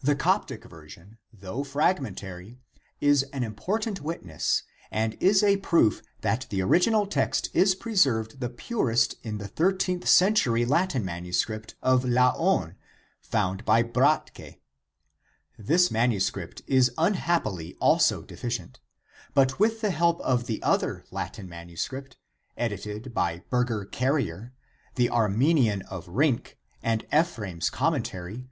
[0.00, 2.58] The Coptic version, though fragmentary,
[3.00, 8.48] is an important witness and is a proof that the original text is preserved the
[8.50, 11.46] purest in the 13th century Latin MS.
[11.80, 12.74] of Laon
[13.20, 13.84] found by E.
[13.84, 14.58] Bratke.
[15.56, 16.60] This IMS.
[16.66, 18.80] is unhappily also deficient;
[19.32, 21.88] but with the help of the other Latin MS.
[22.56, 24.54] edited by Berger Carriere,
[24.96, 28.48] the Armenian of Rink, and Ephrsem's commentary (ed.